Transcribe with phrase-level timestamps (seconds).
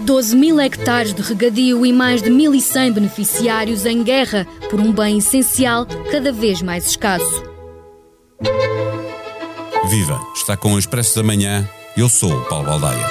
[0.00, 5.18] 12 mil hectares de regadio e mais de 1.100 beneficiários em guerra por um bem
[5.18, 7.44] essencial cada vez mais escasso.
[9.88, 10.20] Viva!
[10.34, 11.68] Está com o Expresso da Manhã.
[11.96, 13.06] Eu sou o Paulo Baldaia.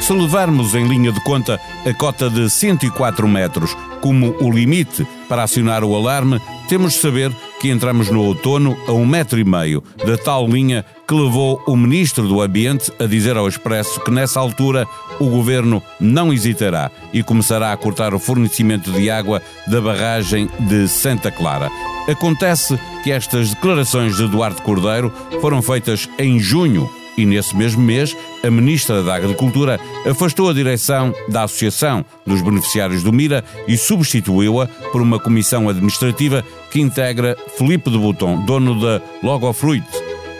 [0.00, 5.42] Se levarmos em linha de conta a cota de 104 metros como o limite para
[5.42, 7.30] acionar o alarme, temos de saber
[7.64, 11.74] que entramos no outono a um metro e meio da tal linha que levou o
[11.74, 14.86] Ministro do Ambiente a dizer ao Expresso que nessa altura
[15.18, 20.86] o Governo não hesitará e começará a cortar o fornecimento de água da barragem de
[20.86, 21.70] Santa Clara.
[22.06, 25.10] Acontece que estas declarações de Eduardo Cordeiro
[25.40, 26.86] foram feitas em junho
[27.16, 33.02] e nesse mesmo mês, a Ministra da Agricultura afastou a direção da Associação dos Beneficiários
[33.02, 39.00] do Mira e substituiu-a por uma comissão administrativa que integra Felipe de Bouton, dono da
[39.22, 39.84] Logofruit,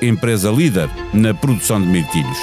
[0.02, 2.38] empresa líder na produção de mirtilhos.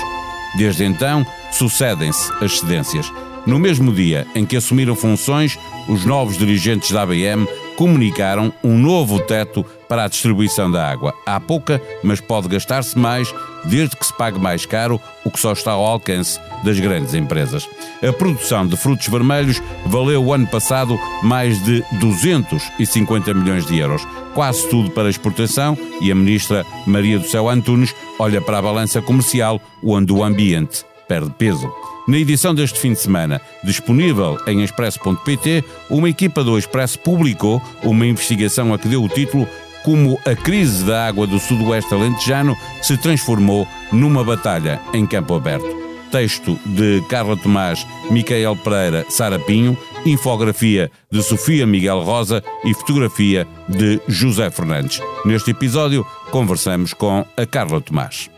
[0.57, 3.11] Desde então, sucedem-se as cedências.
[3.45, 9.19] No mesmo dia em que assumiram funções, os novos dirigentes da ABM comunicaram um novo
[9.19, 11.13] teto para a distribuição da água.
[11.25, 15.51] Há pouca, mas pode gastar-se mais, desde que se pague mais caro, o que só
[15.51, 17.67] está ao alcance das grandes empresas.
[18.01, 24.07] A produção de frutos vermelhos valeu o ano passado mais de 250 milhões de euros,
[24.33, 29.01] quase tudo para exportação, e a ministra Maria do Céu Antunes olha para a balança
[29.01, 31.69] comercial, onde o ambiente perde peso.
[32.07, 38.05] Na edição deste fim de semana, disponível em expresso.pt, uma equipa do Expresso publicou uma
[38.05, 39.47] investigação a que deu o título
[39.83, 45.81] Como a crise da água do sudoeste alentejano se transformou numa batalha em campo aberto.
[46.11, 53.47] Texto de Carla Tomás, Micael Pereira, Sara Pinho, infografia de Sofia Miguel Rosa e fotografia
[53.69, 54.99] de José Fernandes.
[55.25, 58.29] Neste episódio, conversamos com a Carla Tomás.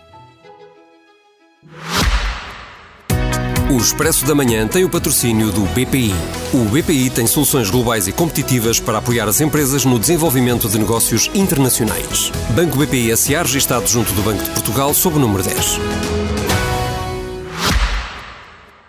[3.74, 6.14] O Expresso da Manhã tem o patrocínio do BPI.
[6.54, 11.28] O BPI tem soluções globais e competitivas para apoiar as empresas no desenvolvimento de negócios
[11.34, 12.32] internacionais.
[12.52, 15.80] Banco BPI SA registado junto do Banco de Portugal sob o número 10.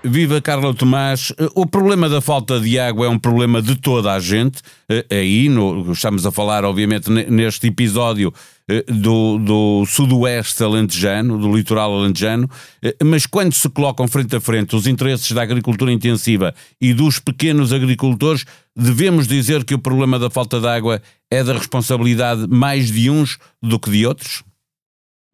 [0.04, 1.32] Viva Carla Tomás.
[1.54, 4.60] O problema da falta de água é um problema de toda a gente.
[4.86, 8.30] Eh, aí, no, estamos a falar, obviamente, neste episódio
[8.68, 12.50] eh, do, do sudoeste alentejano, do litoral alentejano,
[12.82, 17.18] eh, mas quando se colocam frente a frente os interesses da agricultura intensiva e dos
[17.18, 18.44] pequenos agricultores,
[18.76, 21.00] devemos dizer que o problema da falta de água
[21.30, 24.44] é da responsabilidade mais de uns do que de outros?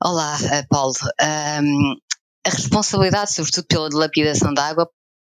[0.03, 0.39] Olá,
[0.71, 0.95] Paulo.
[1.61, 1.97] Um,
[2.47, 4.89] a responsabilidade, sobretudo pela dilapidação da água,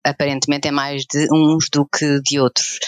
[0.06, 2.80] aparentemente é mais de uns do que de outros.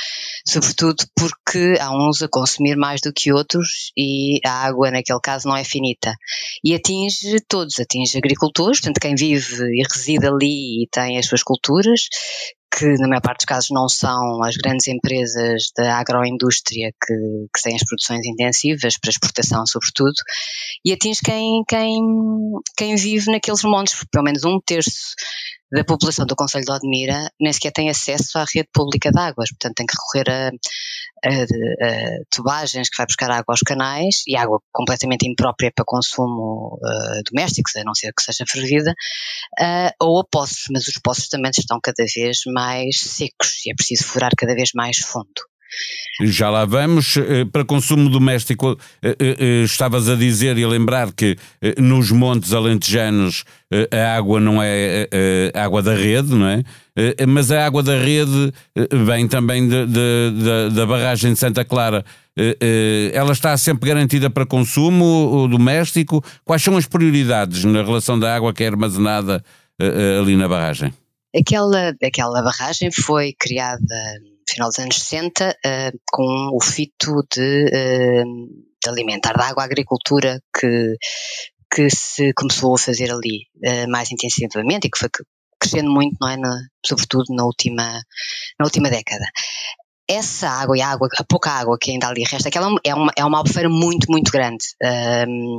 [0.47, 5.47] Sobretudo porque há uns a consumir mais do que outros e a água, naquele caso,
[5.47, 6.13] não é finita.
[6.63, 11.43] E atinge todos, atinge agricultores, portanto, quem vive e reside ali e tem as suas
[11.43, 12.07] culturas,
[12.71, 17.13] que na maior parte dos casos não são as grandes empresas da agroindústria que,
[17.53, 20.13] que têm as produções intensivas, para exportação sobretudo,
[20.85, 21.99] e atinge quem, quem,
[22.77, 25.15] quem vive naqueles montes, pelo menos um terço
[25.71, 29.49] da população do Conselho de Odmira nem sequer tem acesso à rede pública de águas,
[29.49, 30.51] portanto tem que recorrer a,
[31.23, 36.79] a, a tubagens que vai buscar água aos canais e água completamente imprópria para consumo
[36.81, 38.93] uh, doméstico, a não ser que seja fervida,
[39.99, 44.05] ou a poços, mas os poços também estão cada vez mais secos e é preciso
[44.05, 45.49] furar cada vez mais fundo.
[46.21, 47.15] Já lá vamos.
[47.17, 51.37] Eh, para consumo doméstico, eh, eh, estavas a dizer e a lembrar que
[51.77, 53.43] nos montes alentejanos
[53.91, 55.07] a água não é
[55.53, 56.63] a água da rede, não é?
[57.27, 58.51] Mas a água da rede
[59.05, 62.03] vem também de, de, de, da barragem de Santa Clara.
[63.13, 66.23] Ela está sempre garantida para consumo doméstico?
[66.43, 69.43] Quais são as prioridades na relação da água que é armazenada
[70.19, 70.91] ali na barragem?
[71.35, 73.95] Aquela, aquela barragem foi criada
[74.49, 78.47] final dos anos 60, uh, eh, com o fito de, uh,
[78.83, 80.95] de, alimentar de água a agricultura que,
[81.73, 85.09] que se começou a fazer ali uh, mais intensivamente e que foi
[85.59, 88.01] crescendo muito, não é, na, sobretudo na última,
[88.57, 89.25] na última década
[90.09, 93.11] essa água e a água, a pouca água que ainda ali resta, aquela é uma,
[93.15, 94.65] é uma albufeira muito, muito grande.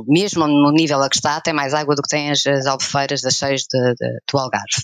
[0.07, 3.21] Mesmo no nível a que está, tem mais água do que têm as, as albufeiras
[3.21, 4.83] das cheias do Algarve.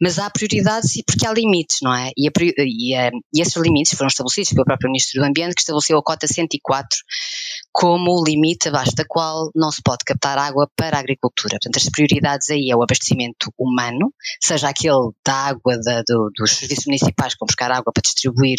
[0.00, 2.10] Mas há prioridades porque há limites, não é?
[2.16, 5.60] E, a, e, a, e esses limites foram estabelecidos pelo próprio Ministro do Ambiente, que
[5.60, 6.98] estabeleceu a cota 104
[7.74, 11.58] como o limite abaixo da qual não se pode captar água para a agricultura.
[11.60, 16.52] Portanto, as prioridades aí é o abastecimento humano, seja aquele da água da, do, dos
[16.52, 18.58] serviços municipais que vão buscar água para distribuir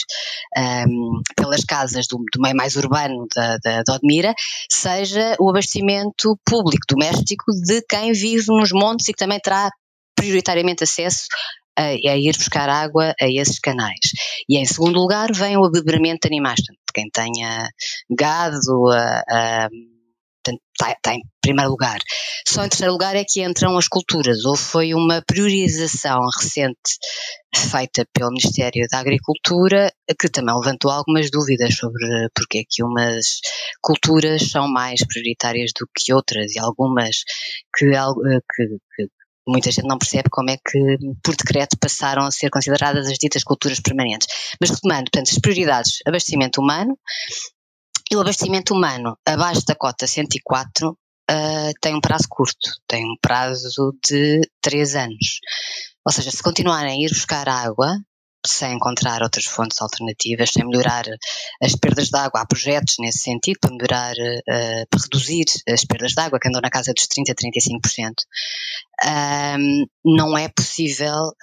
[0.58, 4.34] um, pelas casas do, do, meio mais urbano da, da, da Odmira,
[4.70, 9.70] seja o abastecimento público, doméstico, de quem vive nos montes e que também terá
[10.14, 11.28] prioritariamente acesso
[11.78, 14.12] a, a, ir buscar água a esses canais.
[14.50, 16.60] E em segundo lugar vem o abeberamento de animais,
[16.96, 17.70] quem tenha
[18.10, 19.70] gado, a, a
[20.52, 22.00] está, está, em primeiro lugar.
[22.48, 24.46] Só em terceiro lugar é que entram as culturas.
[24.46, 26.98] Houve foi uma priorização recente
[27.56, 32.06] feita pelo Ministério da Agricultura que também levantou algumas dúvidas sobre
[32.36, 33.40] porque é que umas
[33.82, 37.24] culturas são mais prioritárias do que outras e algumas
[37.76, 39.08] que, que, que
[39.48, 43.44] muita gente não percebe como é que, por decreto, passaram a ser consideradas as ditas
[43.44, 44.28] culturas permanentes.
[44.60, 46.98] Mas retomando, portanto, as prioridades, abastecimento humano,
[48.12, 53.16] e o abastecimento humano abaixo da cota 104 uh, tem um prazo curto, tem um
[53.20, 55.40] prazo de 3 anos.
[56.06, 57.98] Ou seja, se continuarem a ir buscar água,
[58.48, 61.06] sem encontrar outras fontes alternativas, sem melhorar
[61.62, 62.42] as perdas de água.
[62.42, 66.62] Há projetos nesse sentido para melhorar, uh, para reduzir as perdas de água, que andam
[66.62, 68.14] na casa dos 30% a 35%.
[69.58, 71.34] Um, não é possível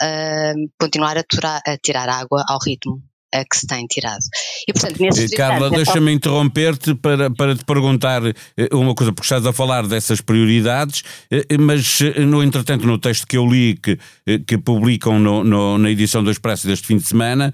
[0.81, 1.23] continuar a,
[1.67, 4.23] a tirar água ao ritmo a que se tem tirado.
[4.69, 8.34] E, portanto, nesse Carla, deixa-me interromper-te para, para te perguntar eh,
[8.73, 13.26] uma coisa, porque estás a falar dessas prioridades, eh, mas, eh, no entretanto, no texto
[13.26, 13.99] que eu li, que,
[14.46, 17.52] que publicam no, no, na edição do Expresso deste fim de semana,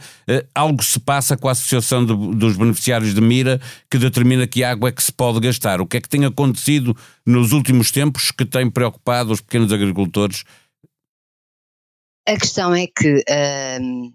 [0.54, 3.60] algo se passa com a Associação de, dos Beneficiários de Mira
[3.90, 5.80] que determina que água é que se pode gastar.
[5.80, 10.44] O que é que tem acontecido nos últimos tempos que tem preocupado os pequenos agricultores?
[12.26, 13.25] A questão é que.
[13.80, 14.12] Hum,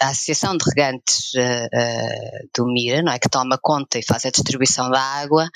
[0.00, 4.24] a Associação de, Regantes uh, uh, do Mira, não é, que toma conta e faz
[4.24, 5.48] a distribuição da água,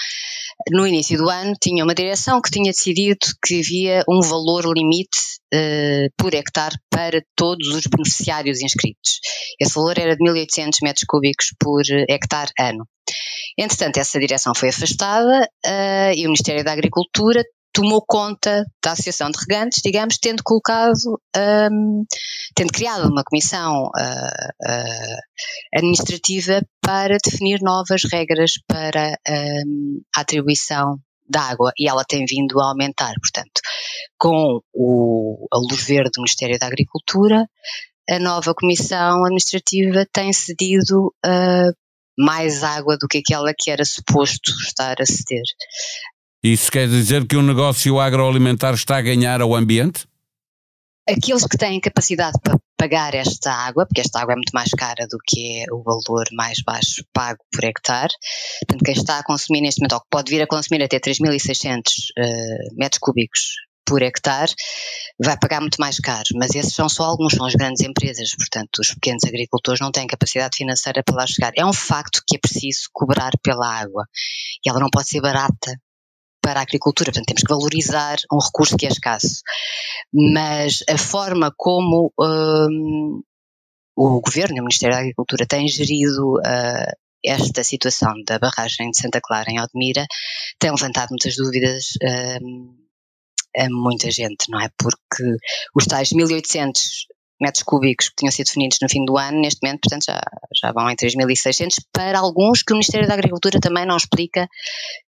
[0.71, 5.19] no início do ano tinha uma direção que tinha decidido que havia um valor limite
[5.53, 9.19] uh, por hectare para todos os beneficiários inscritos.
[9.61, 12.87] Esse valor era de 1.800 metros cúbicos por hectare ano.
[13.59, 15.49] Entretanto, essa direção foi afastada
[16.17, 17.45] e o Ministério da Agricultura
[17.75, 22.05] tomou conta da Associação de Regantes, digamos, tendo colocado, um,
[22.55, 25.19] tendo criado uma comissão uh, uh,
[25.77, 30.99] administrativa para definir novas regras para um, a atribuição
[31.29, 33.61] da água e ela tem vindo a aumentar, portanto,
[34.17, 37.49] com o, a luz verde do Ministério da Agricultura,
[38.09, 41.75] a nova comissão administrativa tem cedido uh,
[42.17, 45.43] mais água do que aquela que era suposto estar a ceder.
[46.45, 50.07] Isso quer dizer que o negócio agroalimentar está a ganhar ao ambiente?
[51.09, 55.07] Aqueles que têm capacidade para pagar esta água, porque esta água é muito mais cara
[55.09, 58.13] do que é o valor mais baixo pago por hectare,
[58.61, 61.79] portanto, quem está a consumir neste momento, ou que pode vir a consumir até 3.600
[61.79, 63.41] uh, metros cúbicos
[63.87, 64.53] por hectare,
[65.19, 66.29] vai pagar muito mais caro.
[66.35, 70.07] Mas esses são só alguns, são as grandes empresas, portanto, os pequenos agricultores não têm
[70.07, 71.53] capacidade financeira para lá chegar.
[71.57, 74.05] É um facto que é preciso cobrar pela água
[74.63, 75.75] e ela não pode ser barata
[76.45, 79.41] para a agricultura, portanto temos que valorizar um recurso que é escasso.
[80.13, 83.23] Mas a forma como um,
[83.97, 86.93] o Governo o Ministério da Agricultura têm gerido uh,
[87.25, 90.05] esta situação da barragem de Santa Clara em Odmira
[90.59, 91.85] tem levantado muitas dúvidas
[92.43, 92.77] um,
[93.57, 94.69] a muita gente, não é?
[94.77, 95.25] Porque
[95.75, 97.07] os tais 1800
[97.41, 100.21] metros cúbicos que tinham sido definidos no fim do ano, neste momento, portanto, já,
[100.55, 104.47] já vão em 3.600 para alguns que o Ministério da Agricultura também não explica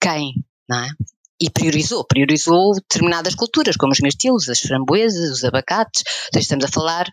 [0.00, 0.34] quem,
[0.68, 0.88] não é?
[1.40, 6.68] E priorizou, priorizou determinadas culturas, como os mirtilos, as framboesas, os abacates, então estamos a
[6.68, 7.06] falar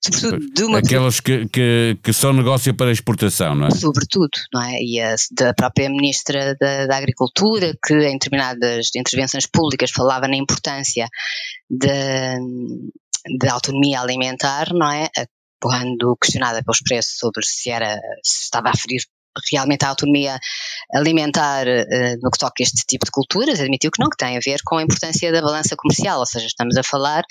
[0.00, 0.78] sobretudo de uma...
[0.78, 3.70] Aquelas que, que, que são negócio para exportação, não é?
[3.70, 4.78] Sobretudo, não é?
[4.80, 10.36] E a, da própria Ministra da, da Agricultura, que em determinadas intervenções públicas falava na
[10.36, 11.06] importância
[11.70, 15.08] da autonomia alimentar, não é?
[15.60, 19.02] Quando questionada pelos preços sobre se era, se estava a ferir
[19.52, 20.38] realmente a autonomia
[20.94, 24.36] alimentar uh, no que toca a este tipo de culturas, admitiu que não, que tem
[24.36, 27.22] a ver com a importância da balança comercial, ou seja, estamos a falar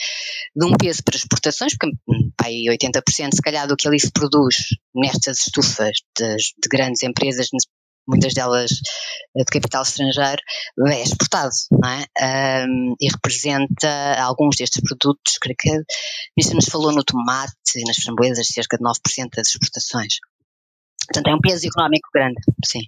[0.56, 4.12] de um peso para exportações, porque hum, aí 80% se calhar do que ali se
[4.12, 4.56] produz
[4.96, 7.48] nestas estufas de, de grandes empresas,
[8.08, 8.72] muitas delas
[9.36, 10.42] eh, de capital estrangeiro,
[10.88, 12.66] é exportado, não é?
[12.68, 18.48] Um, e representa alguns destes produtos, creio que nos falou no tomate e nas framboesas,
[18.48, 20.16] cerca de 9% das exportações.
[21.06, 22.82] Portanto, é um peso económico grande, sim.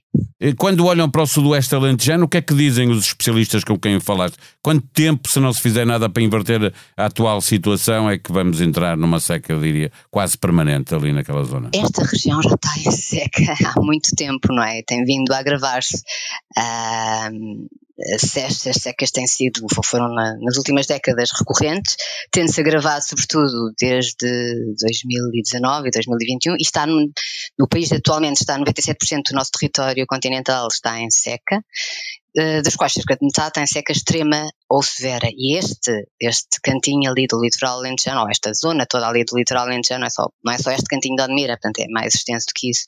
[0.58, 4.00] Quando olham para o sudoeste alentejano, o que é que dizem os especialistas com quem
[4.00, 4.38] falaste?
[4.62, 8.60] Quanto tempo, se não se fizer nada para inverter a atual situação, é que vamos
[8.60, 11.70] entrar numa seca, eu diria, quase permanente ali naquela zona?
[11.74, 14.82] Esta região já está em seca há muito tempo, não é?
[14.86, 16.02] Tem vindo a agravar-se.
[17.98, 21.96] Estas secas têm sido, foram na, nas últimas décadas recorrentes,
[22.32, 27.10] tendo-se agravado sobretudo desde 2019 e 2021 e está no,
[27.58, 31.62] no país atualmente está 97% do nosso território continental está em seca eh,
[32.36, 35.30] das quais cerca de metade tem seca extrema ou severa.
[35.32, 39.66] E este, este cantinho ali do litoral alentejano, ou esta zona toda ali do litoral
[39.66, 42.48] alentejano, não é só, não é só este cantinho de Odmira, portanto é mais extenso
[42.48, 42.84] do que isso,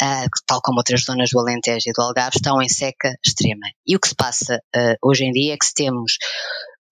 [0.00, 3.66] uh, tal como outras zonas do Alentejo e do Algarve, estão em seca extrema.
[3.86, 6.12] E o que se passa uh, hoje em dia é que se temos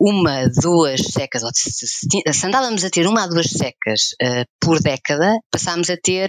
[0.00, 5.38] uma, duas secas, ou se, andávamos a ter uma a duas secas uh, por década,
[5.50, 6.28] passámos a ter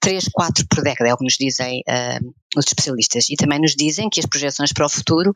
[0.00, 3.28] três, quatro por década, é o que nos dizem uh, os especialistas.
[3.28, 5.32] E também nos dizem que as projeções para o futuro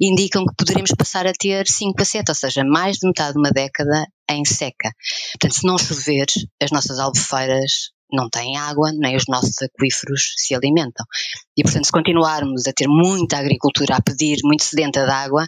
[0.00, 3.38] indicam que poderemos passar a ter cinco a sete, ou seja, mais de metade de
[3.38, 4.90] uma década em seca.
[5.32, 6.26] Portanto, se não chover,
[6.62, 11.06] as nossas albufeiras não têm água, nem os nossos aquíferos se alimentam.
[11.56, 15.46] E, portanto, se continuarmos a ter muita agricultura a pedir muito sedenta de água,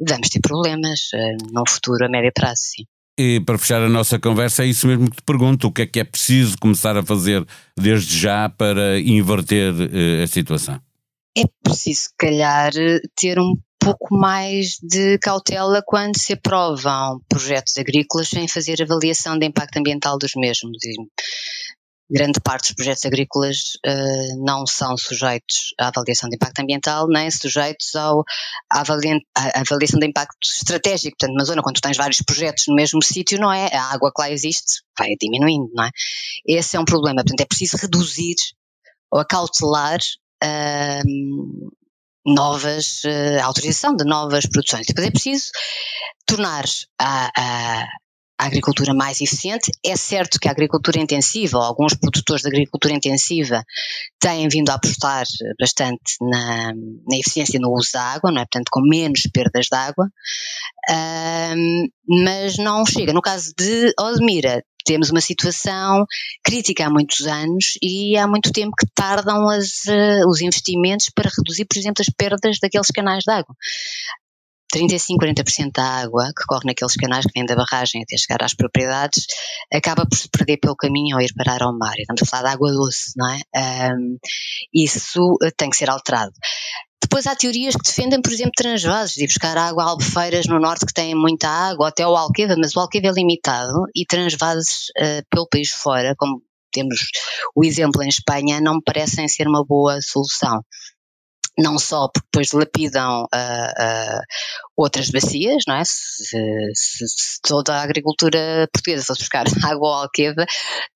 [0.00, 2.84] vamos ter problemas uh, no futuro a médio prazo, sim.
[3.18, 5.86] E para fechar a nossa conversa, é isso mesmo que te pergunto: o que é
[5.86, 7.46] que é preciso começar a fazer
[7.78, 10.80] desde já para inverter uh, a situação?
[11.36, 12.72] É preciso, se calhar,
[13.16, 19.46] ter um pouco mais de cautela quando se aprovam projetos agrícolas sem fazer avaliação de
[19.46, 20.78] impacto ambiental dos mesmos
[22.14, 27.28] grande parte dos projetos agrícolas uh, não são sujeitos à avaliação de impacto ambiental, nem
[27.28, 28.22] sujeitos ao,
[28.70, 31.16] à, à avaliação de impacto estratégico.
[31.18, 33.66] Portanto, na zona, quando tens vários projetos no mesmo sítio, não é?
[33.74, 35.90] A água que lá existe vai diminuindo, não é?
[36.46, 37.22] Esse é um problema.
[37.22, 38.36] Portanto, é preciso reduzir
[39.10, 39.98] ou acautelar
[40.44, 41.72] uh,
[42.24, 44.86] novas, uh, autorização de novas produções.
[44.86, 45.50] Depois é preciso
[46.26, 46.64] tornar
[47.00, 47.86] a, a
[48.46, 49.70] agricultura mais eficiente.
[49.84, 53.64] É certo que a agricultura intensiva, ou alguns produtores de agricultura intensiva,
[54.20, 55.24] têm vindo a apostar
[55.58, 58.44] bastante na, na eficiência no uso da água, não é?
[58.44, 60.08] portanto, com menos perdas de água,
[61.56, 61.88] um,
[62.24, 63.12] mas não chega.
[63.12, 66.04] No caso de Odmira, temos uma situação
[66.44, 71.30] crítica há muitos anos e há muito tempo que tardam as, uh, os investimentos para
[71.34, 73.54] reduzir, por exemplo, as perdas daqueles canais de água.
[74.74, 78.54] 35, 40% da água que corre naqueles canais que vêm da barragem até chegar às
[78.54, 79.24] propriedades
[79.72, 81.94] acaba por se perder pelo caminho ou ir parar ao mar.
[81.96, 83.38] Estamos a falar de água doce, não é?
[83.94, 84.18] Um,
[84.74, 86.32] isso eh, tem que ser alterado.
[87.00, 90.86] Depois há teorias que defendem, por exemplo, transvases, de buscar água a albufeiras no norte
[90.86, 95.22] que têm muita água, até o Alqueva, mas o Alqueva é limitado e transvases uh,
[95.30, 96.98] pelo país fora, como temos
[97.54, 100.64] o exemplo em Espanha, não me parecem ser uma boa solução
[101.58, 104.20] não só porque depois lapidam uh, uh,
[104.76, 105.84] outras bacias, não é?
[105.84, 106.24] Se,
[106.74, 110.44] se, se, toda a agricultura portuguesa fosse buscar água ao Alqueva,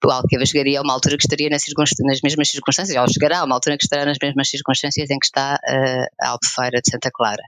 [0.05, 1.63] o Alqueva chegaria a uma altura que estaria nas,
[2.01, 5.27] nas mesmas circunstâncias, ou chegará a uma altura que estará nas mesmas circunstâncias em que
[5.27, 7.43] está uh, a Albufeira de Santa Clara.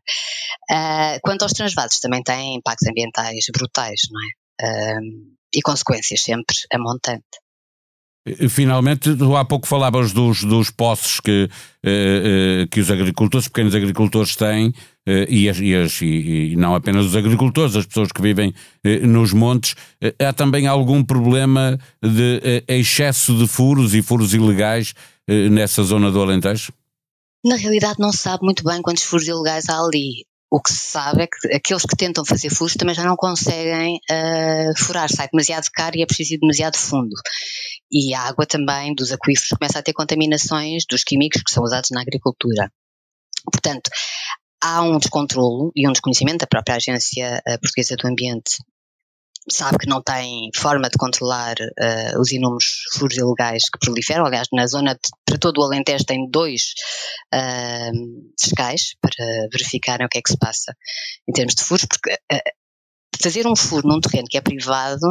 [1.22, 4.40] quanto aos transvados, também têm impactos ambientais brutais, não é?
[5.54, 7.40] e consequências sempre a montante.
[8.50, 11.48] Finalmente, tu há pouco falavas dos, dos poços que,
[11.82, 14.74] eh, eh, que os agricultores, os pequenos agricultores têm,
[15.06, 18.52] eh, e, as, e, as, e, não apenas os agricultores, as pessoas que vivem
[19.02, 19.74] nos montes.
[20.18, 24.94] há também algum problema de excesso de furos e furos ilegais
[25.50, 26.72] nessa zona do Alentejo?
[27.42, 30.26] Na realidade, não se sabe muito bem quantos furos ilegais há ali.
[30.50, 34.00] O que se sabe é que aqueles que tentam fazer furos também já não conseguem
[34.10, 37.14] uh, furar, sai demasiado caro e é preciso ir demasiado fundo.
[37.90, 41.90] E a água também dos aquíferos começa a ter contaminações dos químicos que são usados
[41.92, 42.70] na agricultura.
[43.44, 43.90] Portanto,
[44.60, 48.56] há um descontrolo e um desconhecimento da própria Agência eh, Portuguesa do Ambiente
[49.48, 54.26] sabe que não tem forma de controlar uh, os inúmeros furos ilegais que proliferam.
[54.26, 56.74] Aliás, na zona, de, para todo o Alentejo, tem dois
[57.34, 60.74] uh, fiscais para verificarem o que é que se passa
[61.28, 62.50] em termos de furos, porque uh,
[63.22, 65.06] fazer um furo num terreno que é privado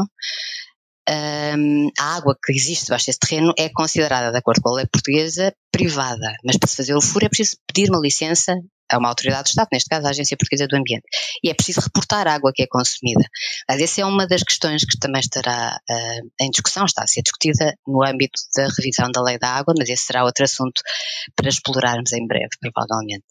[1.10, 4.86] um, a água que existe debaixo desse terreno é considerada, de acordo com a lei
[4.86, 6.36] portuguesa, privada.
[6.44, 8.54] Mas para se fazer o furo é preciso pedir uma licença
[8.90, 11.04] a uma autoridade do Estado, neste caso a Agência Portuguesa do Ambiente.
[11.44, 13.24] E é preciso reportar a água que é consumida.
[13.68, 17.22] Mas essa é uma das questões que também estará uh, em discussão, está a ser
[17.22, 20.82] discutida no âmbito da revisão da lei da água, mas esse será outro assunto
[21.36, 23.26] para explorarmos em breve, provavelmente.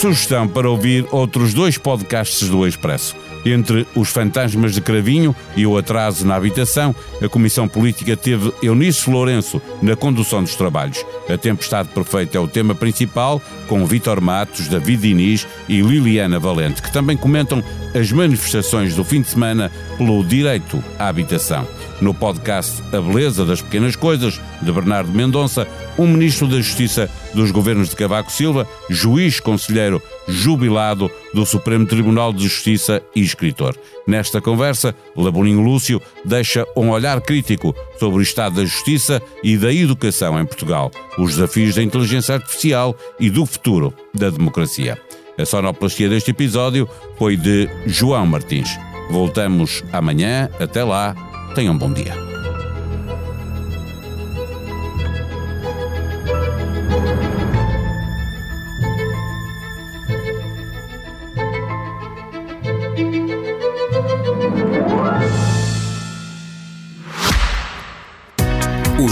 [0.00, 3.16] Sugestão para ouvir outros dois podcasts do Expresso
[3.46, 9.08] Entre os fantasmas de Cravinho e o atraso na habitação, a Comissão Política teve Eunice
[9.08, 11.06] Lourenço na condução dos trabalhos.
[11.32, 16.82] A tempestade perfeita é o tema principal, com Vitor Matos, David Diniz e Liliana Valente,
[16.82, 17.62] que também comentam
[17.96, 21.66] as manifestações do fim de semana pelo direito à habitação.
[21.98, 27.50] No podcast A Beleza das Pequenas Coisas, de Bernardo Mendonça, um ministro da Justiça dos
[27.50, 33.74] governos de Cavaco Silva, juiz conselheiro jubilado do Supremo Tribunal de Justiça e escritor.
[34.06, 39.72] Nesta conversa, Laboninho Lúcio deixa um olhar crítico sobre o estado da justiça e da
[39.72, 45.05] educação em Portugal, os desafios da inteligência artificial e do futuro da democracia.
[45.38, 46.88] A sonoplastia deste episódio
[47.18, 48.68] foi de João Martins.
[49.10, 50.48] Voltamos amanhã.
[50.58, 51.14] Até lá.
[51.54, 52.14] Tenham um bom dia.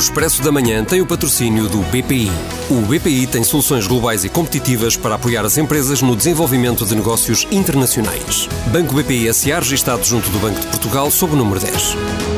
[0.04, 2.30] Expresso da Manhã tem o patrocínio do BPI.
[2.68, 7.48] O BPI tem soluções globais e competitivas para apoiar as empresas no desenvolvimento de negócios
[7.50, 8.46] internacionais.
[8.70, 12.33] Banco BPI SA registado junto do Banco de Portugal sob o número 10.